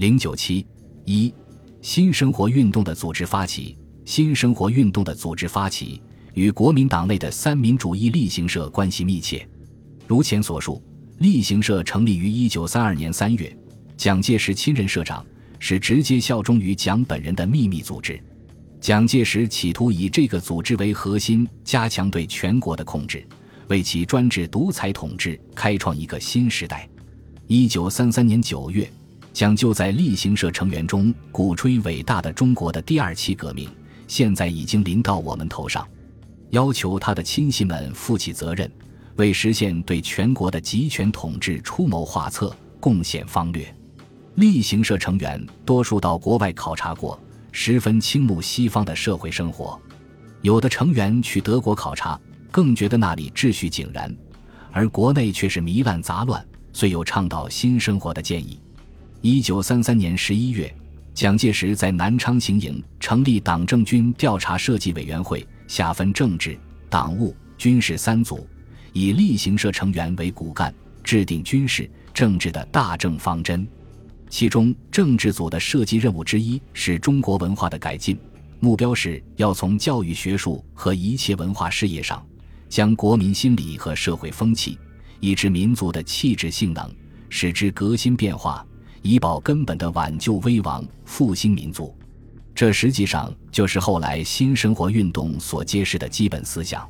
[0.00, 0.66] 零九七
[1.04, 1.30] 一，
[1.82, 3.76] 新生活运动的组织发起。
[4.06, 6.00] 新生活运动的组织发起
[6.32, 9.46] 与国民党内的三民主义力行社关系密切。
[10.06, 10.82] 如前所述，
[11.18, 13.54] 力行社成立于一九三二年三月，
[13.94, 15.22] 蒋介石亲任社长，
[15.58, 18.18] 是直接效忠于蒋本人的秘密组织。
[18.80, 23.22] 蒋介石企图以这个组织为核心，加强对全国的控制，
[23.68, 26.88] 为其专制独裁统治开创一个新时代。
[27.48, 28.90] 一九三三年九月，
[29.32, 33.68] 蒋就在力行社成员中鼓吹伟大的中国的第二期革命，
[34.06, 35.86] 现在已经临到我们头上，
[36.50, 38.70] 要求他的亲信们负起责任，
[39.16, 43.74] 为实现对全国的集权统治出谋划策、贡献方略。
[44.34, 47.18] 力行社成员多数到国外考察过。
[47.52, 49.76] 十分倾慕西方的社会生活，
[50.40, 52.16] 有的成员去德国考察，
[52.48, 54.16] 更觉得那里秩序井然，
[54.70, 58.60] 而国内却是糜烂杂乱，遂有倡导新生活的建议。
[59.22, 60.74] 一九三三年十一月，
[61.12, 68.48] 蒋介石在南昌行营成立党政军调查设计委员会，下分政治、党务、军事三组，
[68.94, 73.68] 以例行社成员为骨干，制定军事、政治的大政方针。
[74.30, 78.18] 其中，政治组的设计任务之一是中国文化的改进，
[78.58, 82.24] 目标是要从教育学术和一切文化事业上，
[82.70, 84.78] 将国民心理和社会风气，
[85.20, 86.90] 以致民族的气质性能，
[87.28, 88.64] 使之革新变化，
[89.02, 91.94] 以保根本的挽救危亡、复兴民族。
[92.54, 96.88] 这实际上就是后来新生活运动所揭示的基本思想。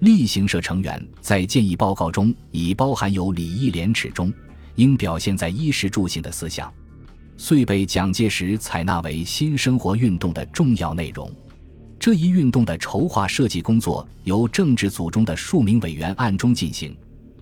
[0.00, 4.32] 例行社成员在建议报告中已包含有礼义廉耻中。
[4.76, 6.72] 应表现在衣食住行的思想，
[7.36, 11.28] 遂被蒋介石采纳为新生活运动的重要内容。
[11.98, 16.96] 这一运动的筹划设计工作由政治组中的数名委员暗中进行，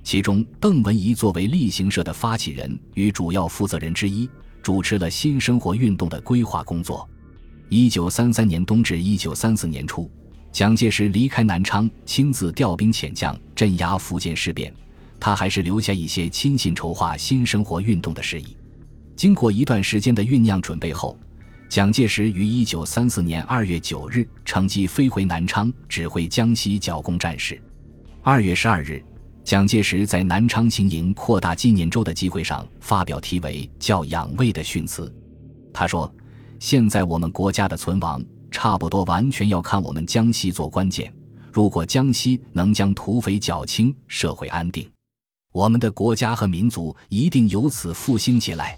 [0.07, 4.31] 其中邓文仪作为例行社的发起人与主要负责人之一，
[4.63, 7.09] 主持了新生活运动的规划工作。
[7.71, 10.09] 一九三三年冬至一九三四年初，
[10.53, 14.73] 蒋介石离开南昌，亲自调兵遣将，镇压福建事变。
[15.19, 18.57] 他还是留下一些亲信筹划新生活运动的事宜。
[19.17, 21.19] 经过一段时间的酝酿准备后，
[21.69, 27.61] 蒋介石于一九三四年二月九日乘机飞回南昌，指挥江西剿共战事。
[28.23, 29.05] 二月十二日，
[29.47, 35.15] 蒋介石在南昌行营扩大纪念周的机会上发表题为“叫养卫”的训词。
[35.73, 36.13] 他说
[36.59, 38.21] ：“现在我们国家的存亡，
[38.51, 41.15] 差不多完全要看我们江西做关键。
[41.53, 44.91] 如果江西能将土匪剿清，社会安定。”
[45.55, 48.77] 我们的国家和民族一定由此复兴起来。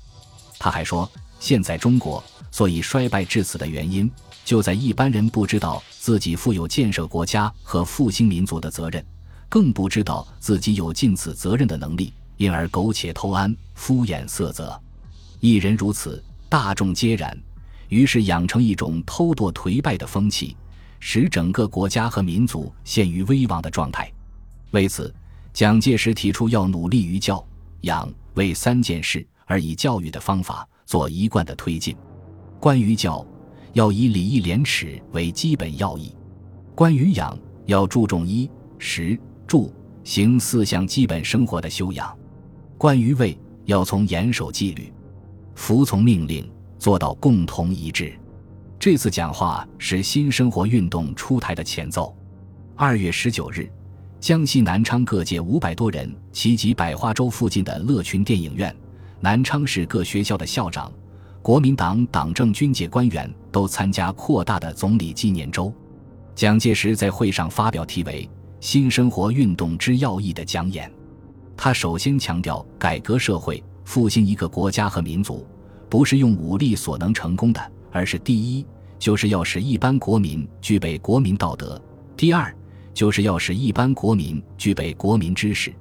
[0.59, 4.11] 他还说，现在中国所以衰败至此的原因，
[4.45, 9.03] 就在一般人不知道自己负有建设国家和复兴民族的责任，
[9.49, 14.81] 更不知道自己有尽此责任的能力，因而苟且偷安、敷衍塞责。
[15.41, 17.37] 一人如此，大众皆然，
[17.89, 20.57] 于是养成一种偷惰颓败的风气，
[21.01, 24.13] 使整个国家和民族陷于危亡的状态。
[24.71, 25.15] 为此。
[25.55, 27.45] 蒋介石提出要努力于教、
[27.81, 31.97] 养、为三件事，而以教育的方法做一贯的推进。
[32.61, 33.27] 关于教，
[33.73, 36.15] 要以礼义廉耻为基本要义；
[36.77, 37.37] 关于养，
[37.67, 38.49] 要注重衣、
[38.79, 42.07] 食、住、行四项基本生活的修养；
[42.77, 44.93] 关于为，要从严守纪律、
[45.57, 46.49] 服从命令，
[46.79, 48.13] 做到共同一致。
[48.79, 52.15] 这次讲话是新生活运动出台的前奏。
[52.77, 53.69] 二月十九日。
[54.21, 58.75] 江西南昌各界五百多人齐集百花洲附近的乐群电影院，
[59.21, 60.93] 南昌市各学校的校长、
[61.41, 65.73] 国民党党政军界官员都参加扩大的总理纪念周。
[66.35, 68.29] 蒋介石在会上发表题为
[68.61, 70.91] 《新生活运动之要义》的讲演。
[71.57, 75.47] 他首先强调，改革社会、复兴一个国家和民族，
[75.89, 78.67] 不是用武力所能成功的，而是第一，
[78.99, 81.81] 就是要使一般国民具备国民道德；
[82.17, 82.55] 第二。
[82.95, 85.73] 就是要使一般国民具备国民知识，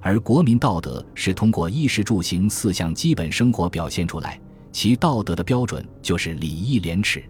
[0.00, 4.40] 而国民道德是通过衣食住行四项基本生活表现出来，
[4.72, 7.22] 其道德的标准就是礼义廉耻。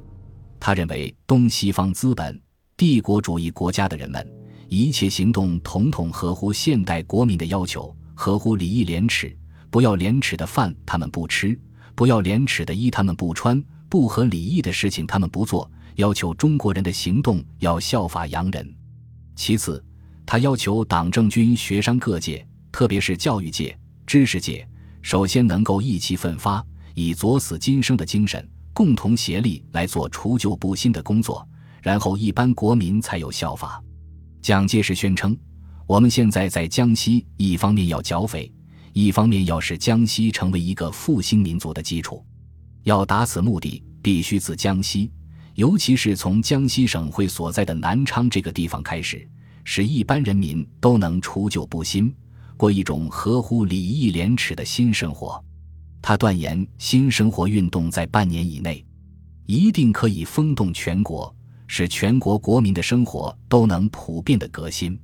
[0.58, 2.40] 他认为，东西方资本
[2.78, 4.26] 帝国主义国家的人们，
[4.68, 9.36] 一切行动统统合乎现代国民的要求，合乎礼义廉耻。
[9.70, 11.58] 不要廉耻的饭他们不吃，
[11.94, 15.70] 不要廉耻的衣他们不穿，不合礼义的事情他们不做。
[15.96, 18.74] 要求中国人的行动要效法洋人。
[19.34, 19.82] 其次，
[20.26, 23.76] 他要求党政军学商各界，特别是教育界、
[24.06, 24.66] 知识界，
[25.00, 26.64] 首先能够意气奋发，
[26.94, 31.46] 以左死今生的精神，共同协力来做除旧布新的工作，
[31.82, 33.82] 然后一般国民才有效法。
[34.46, 35.36] 蒋介石宣称
[35.88, 38.48] ：“我们现在在江西，一方面要剿匪，
[38.92, 42.24] 一方面要使江西成为一个复兴民族的基础。
[42.84, 45.10] 要达此目的，必须自江西，
[45.56, 49.28] 尤其是从江西省会所在的南昌这个地方开始，
[49.64, 52.14] 使一般人民都能除旧布新，
[52.56, 55.44] 过一种合乎礼义廉耻的新生活。
[56.00, 58.86] 他断言，新生活运动在半年以内，
[59.46, 61.34] 一定可以风动全国，
[61.66, 64.98] 使全国国民的生活都能普遍的革新。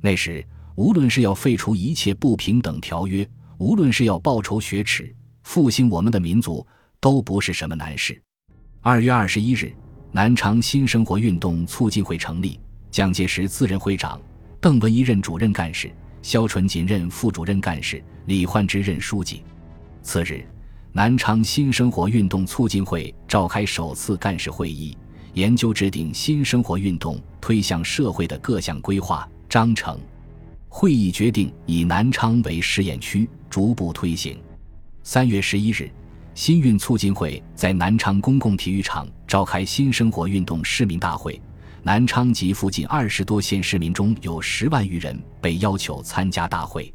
[0.00, 0.44] 那时，
[0.76, 3.28] 无论是要废除一切不平等条约，
[3.58, 6.66] 无论是要报仇雪耻、复兴我们的民族，
[7.00, 8.20] 都不是什么难事。
[8.80, 9.72] 二月二十一日，
[10.12, 12.60] 南昌新生活运动促进会成立，
[12.90, 14.20] 蒋介石自任会长，
[14.60, 15.90] 邓文仪任主任干事，
[16.22, 19.42] 萧纯锦任副主任干事，李焕之任书记。
[20.00, 20.46] 次日，
[20.92, 24.96] 南昌新生活运动促进会召开首次干事会议，
[25.38, 29.96] 研究制定新生活运动推向社会的各项规划章程。
[30.68, 34.36] 会议决定以南昌为试验区，逐步推行。
[35.04, 35.88] 三月十一日，
[36.34, 41.40] 新运促进会在南昌公共体育场召开新生活运动市民大会。
[41.84, 46.92] 南昌及附近二十多县市民中有十万余人被要求参加大会。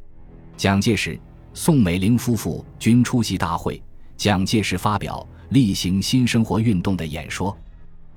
[0.58, 1.18] 蒋介石。
[1.54, 3.82] 宋美龄夫妇均出席大会，
[4.18, 7.56] 蒋介石发表例行新生活运动的演说。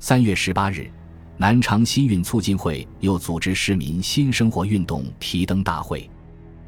[0.06, 0.88] 三月十八日，
[1.36, 6.08] 南昌新运促进会又组织市民新生活运动提灯大会。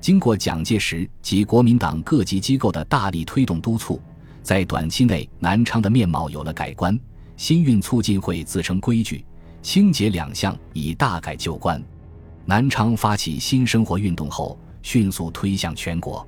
[0.00, 4.02] 经过蒋介石及国民党各级机构的大力推动督促，
[4.42, 6.98] 在短期内，南昌的面貌有了改观。
[7.36, 9.24] 新运促进会自成规矩，
[9.62, 11.80] 清洁两项已大改旧观。
[12.44, 16.26] 南昌发起新生活运动后，迅速推向全国。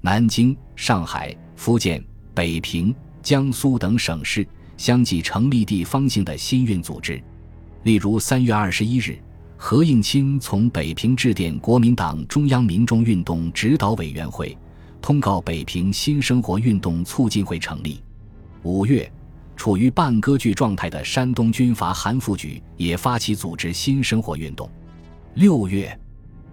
[0.00, 2.00] 南京、上海、福建、
[2.32, 7.22] 北平、江苏等省市相继成立地方性的新运组织。
[7.84, 9.18] 例如，三月二十一日，
[9.56, 14.56] 何应钦从北平致电国民党中央民众运动指导委员会，
[15.00, 18.02] 通告北平新生活运动促进会成立。
[18.62, 19.10] 五月，
[19.56, 24.70] 处于半割据状态的山东军阀韩复榘也发起组织新生活运动。
[25.34, 25.98] 六月，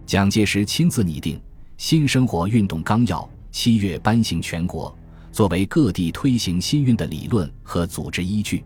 [0.06, 1.40] 蒋介石亲自拟定
[1.78, 3.30] 新生活运动纲要。
[3.54, 4.98] 七月颁行全国，
[5.32, 8.64] 作为各地推行新运的理论和组织依据。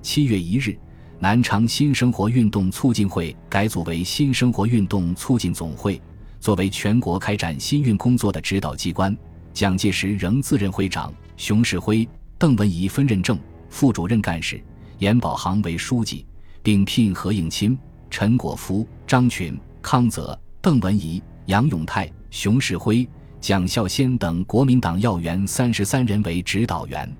[0.00, 0.76] 七月一日，
[1.18, 6.00] 南昌新生活运动促进会改组为新生活运动促进总会，
[6.40, 9.16] 作为全国开展新运工作的指导机关。
[9.52, 12.08] 蒋介石仍自任会长，熊式辉、
[12.38, 13.38] 邓文仪分任正、
[13.68, 14.62] 副主任干事，
[14.98, 16.24] 严宝行为书记，
[16.62, 17.76] 并聘何应钦、
[18.08, 23.06] 陈果夫、张群、康泽、邓文仪、杨永泰、熊式辉。
[23.40, 27.10] 蒋孝先等国民党要员三十三人为指导员，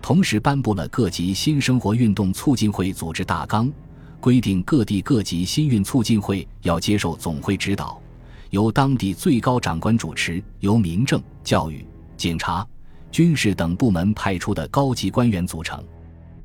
[0.00, 3.72] 同时颁布了各级新生活运动促进会组织大纲，
[4.20, 8.00] 规定各地各级新运促进会要接受总会指导，
[8.50, 11.86] 由当地最高长官主持，由民政、教育、
[12.16, 12.66] 警察、
[13.10, 15.82] 军事等部门派出的高级官员组成。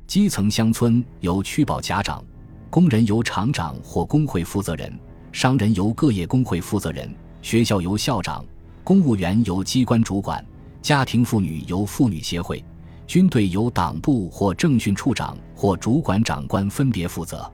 [0.06, 2.24] 基层乡村由区保甲长，
[2.70, 4.96] 工人由厂长或工会负责人，
[5.32, 7.12] 商人由各业工会负责人，
[7.42, 8.42] 学校由校长。
[8.88, 10.42] 公务员由机关主管，
[10.80, 12.64] 家庭妇女由妇女协会，
[13.06, 17.52] 军队由党部或政训处长或主管长官分别负责。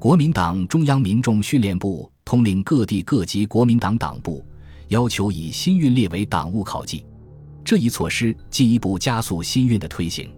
[0.00, 4.44] 国民党中央民众训练部统领各地各级国民党党部，
[4.88, 7.06] 要求以新运列为党务考绩。
[7.64, 10.28] 这一措施进一步加速新运的推行。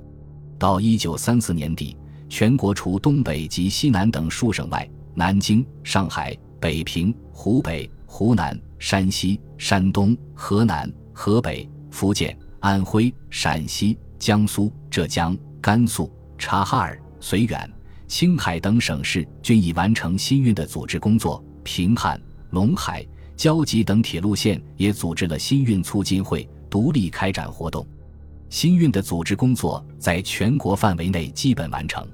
[0.59, 1.97] 到一九三四年底，
[2.29, 8.59] 全国除东北及西南等数省外，南京、上海、北平、湖北、湖南。
[8.79, 17.73] 山西、山东、河南、河北、福建、安徽、陕西、江苏、浙江、甘肃、察哈尔、绥远、
[18.07, 21.43] 青海等省市均已完成新运的组织工作。
[21.65, 22.21] 平汉、
[22.53, 27.85] 陇海、交集等铁路线也组织了新运促进会，独立开展活动。
[28.51, 32.07] 新运的组织工作在全国范围内基本完成。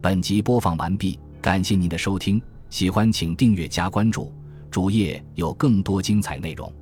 [0.00, 2.40] 本集播放完毕，感谢您的收听。
[2.70, 4.32] 喜欢请订阅加关注，
[4.70, 6.72] 主页有更多精彩内容。